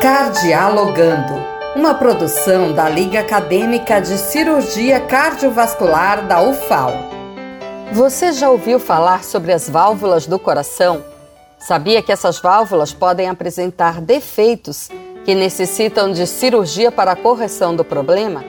[0.00, 1.34] Cardialogando,
[1.74, 6.92] uma produção da Liga Acadêmica de Cirurgia Cardiovascular da UFAL.
[7.92, 11.02] Você já ouviu falar sobre as válvulas do coração?
[11.58, 14.88] Sabia que essas válvulas podem apresentar defeitos
[15.24, 18.44] que necessitam de cirurgia para a correção do problema?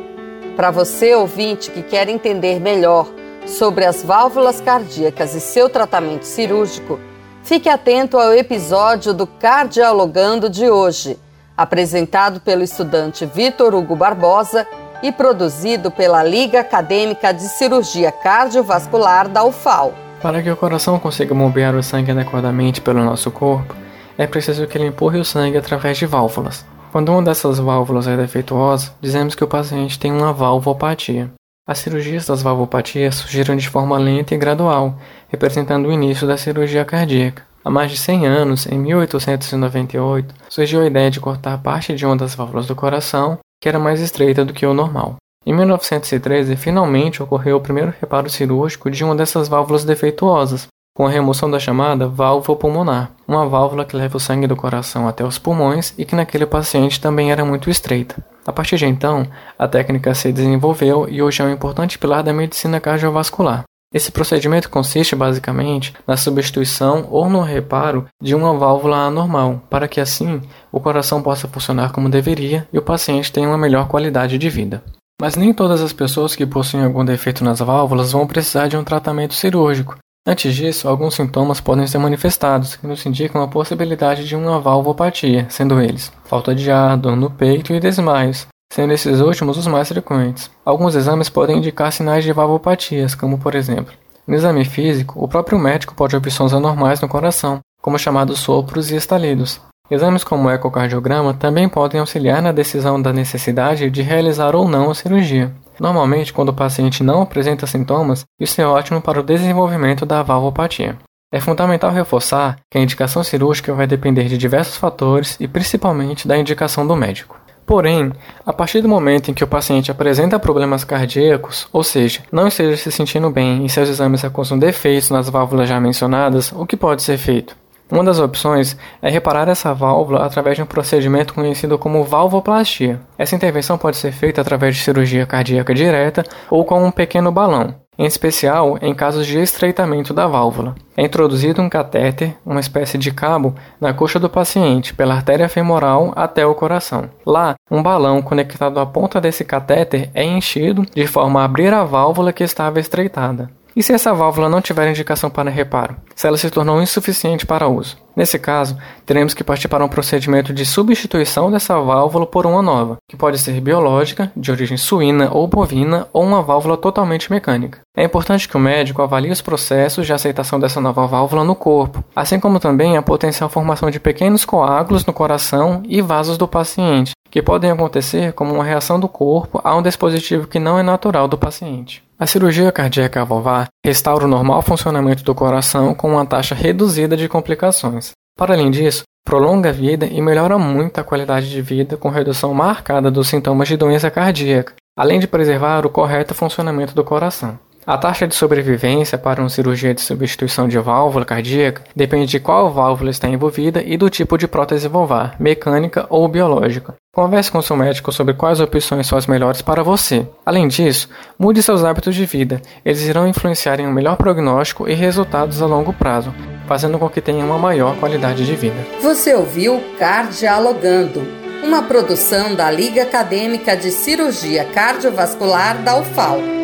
[0.55, 3.07] Para você, ouvinte, que quer entender melhor
[3.47, 6.99] sobre as válvulas cardíacas e seu tratamento cirúrgico,
[7.43, 11.17] fique atento ao episódio do Cardialogando de hoje
[11.59, 14.65] apresentado pelo estudante Vitor Hugo Barbosa
[15.03, 19.93] e produzido pela Liga Acadêmica de Cirurgia Cardiovascular da UFAL.
[20.21, 23.75] Para que o coração consiga bombear o sangue adequadamente pelo nosso corpo,
[24.17, 26.65] é preciso que ele empurre o sangue através de válvulas.
[26.93, 31.29] Quando uma dessas válvulas é defeituosa, dizemos que o paciente tem uma valvopatia.
[31.67, 34.95] As cirurgias das valvopatias surgiram de forma lenta e gradual,
[35.27, 37.48] representando o início da cirurgia cardíaca.
[37.63, 42.15] Há mais de 100 anos, em 1898, surgiu a ideia de cortar parte de uma
[42.15, 45.17] das válvulas do coração, que era mais estreita do que o normal.
[45.45, 51.09] Em 1913, finalmente ocorreu o primeiro reparo cirúrgico de uma dessas válvulas defeituosas, com a
[51.09, 55.37] remoção da chamada válvula pulmonar, uma válvula que leva o sangue do coração até os
[55.37, 58.15] pulmões e que naquele paciente também era muito estreita.
[58.45, 59.25] A partir de então,
[59.57, 63.63] a técnica se desenvolveu e hoje é um importante pilar da medicina cardiovascular.
[63.91, 69.99] Esse procedimento consiste basicamente na substituição ou no reparo de uma válvula anormal, para que
[69.99, 74.49] assim o coração possa funcionar como deveria e o paciente tenha uma melhor qualidade de
[74.49, 74.83] vida.
[75.19, 78.83] Mas nem todas as pessoas que possuem algum defeito nas válvulas vão precisar de um
[78.83, 79.97] tratamento cirúrgico.
[80.25, 85.47] Antes disso, alguns sintomas podem ser manifestados, que nos indicam a possibilidade de uma valvopatia,
[85.49, 89.87] sendo eles falta de ar, dor no peito e desmaios, sendo esses últimos os mais
[89.87, 90.49] frequentes.
[90.65, 93.93] Alguns exames podem indicar sinais de valvopatias, como por exemplo,
[94.29, 98.91] no exame físico, o próprio médico pode ouvir sons anormais no coração, como chamados sopros
[98.91, 99.59] e estalidos.
[99.89, 104.91] Exames como o ecocardiograma também podem auxiliar na decisão da necessidade de realizar ou não
[104.91, 105.51] a cirurgia.
[105.79, 110.95] Normalmente, quando o paciente não apresenta sintomas, isso é ótimo para o desenvolvimento da valvopatia.
[111.33, 116.37] É fundamental reforçar que a indicação cirúrgica vai depender de diversos fatores e principalmente da
[116.37, 117.35] indicação do médico.
[117.69, 118.11] Porém,
[118.43, 122.75] a partir do momento em que o paciente apresenta problemas cardíacos, ou seja, não esteja
[122.75, 127.03] se sentindo bem e seus exames acusam defeitos nas válvulas já mencionadas, o que pode
[127.03, 127.55] ser feito?
[127.87, 133.01] Uma das opções é reparar essa válvula através de um procedimento conhecido como valvoplastia.
[133.15, 137.75] Essa intervenção pode ser feita através de cirurgia cardíaca direta ou com um pequeno balão
[137.99, 140.73] em especial em casos de estreitamento da válvula.
[140.95, 146.13] É introduzido um catéter, uma espécie de cabo, na coxa do paciente, pela artéria femoral
[146.15, 147.09] até o coração.
[147.25, 151.83] Lá, um balão conectado à ponta desse catéter é enchido de forma a abrir a
[151.83, 153.51] válvula que estava estreitada.
[153.75, 155.95] E se essa válvula não tiver indicação para reparo?
[156.15, 157.97] Se ela se tornou insuficiente para uso?
[158.19, 162.97] Nesse caso, teremos que partir para um procedimento de substituição dessa válvula por uma nova,
[163.07, 167.79] que pode ser biológica, de origem suína ou bovina, ou uma válvula totalmente mecânica.
[167.95, 172.03] É importante que o médico avalie os processos de aceitação dessa nova válvula no corpo,
[172.13, 177.13] assim como também a potencial formação de pequenos coágulos no coração e vasos do paciente,
[177.31, 181.25] que podem acontecer como uma reação do corpo a um dispositivo que não é natural
[181.25, 182.03] do paciente.
[182.19, 187.27] A cirurgia cardíaca valvar restaura o normal funcionamento do coração com uma taxa reduzida de
[187.27, 188.11] complicações.
[188.37, 192.53] Para além disso, prolonga a vida e melhora muito a qualidade de vida com redução
[192.53, 197.57] marcada dos sintomas de doença cardíaca, além de preservar o correto funcionamento do coração.
[197.83, 202.71] A taxa de sobrevivência para uma cirurgia de substituição de válvula cardíaca depende de qual
[202.71, 206.93] válvula está envolvida e do tipo de prótese valvar, mecânica ou biológica.
[207.11, 210.27] Converse com seu médico sobre quais opções são as melhores para você.
[210.45, 211.09] Além disso,
[211.39, 212.61] mude seus hábitos de vida.
[212.85, 216.31] Eles irão influenciar em um melhor prognóstico e resultados a longo prazo,
[216.67, 218.77] fazendo com que tenha uma maior qualidade de vida.
[219.01, 221.23] Você ouviu Cardialogando,
[221.63, 226.58] uma produção da Liga Acadêmica de Cirurgia Cardiovascular da UFAL.